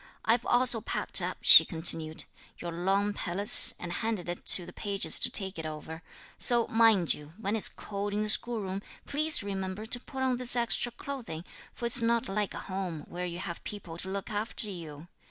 "I've 0.25 0.47
also 0.47 0.81
packed 0.81 1.21
up," 1.21 1.37
she 1.41 1.63
continued, 1.63 2.23
"your 2.57 2.71
long 2.71 3.13
pelisse, 3.13 3.75
and 3.79 3.93
handed 3.93 4.29
it 4.29 4.47
to 4.47 4.65
the 4.65 4.73
pages 4.73 5.19
to 5.19 5.29
take 5.29 5.59
it 5.59 5.65
over; 5.67 6.01
so 6.39 6.65
mind, 6.69 7.11
when 7.37 7.55
it's 7.55 7.69
cold 7.69 8.11
in 8.11 8.23
the 8.23 8.29
school 8.29 8.61
room, 8.61 8.81
please 9.05 9.43
remember 9.43 9.85
to 9.85 9.99
put 9.99 10.23
on 10.23 10.37
this 10.37 10.55
extra 10.55 10.91
clothing, 10.91 11.43
for 11.71 11.85
it's 11.85 12.01
not 12.01 12.27
like 12.27 12.53
home, 12.55 13.01
where 13.09 13.27
you 13.27 13.37
have 13.37 13.63
people 13.63 13.95
to 13.99 14.09
look 14.09 14.31
after 14.31 14.67
you. 14.71 15.07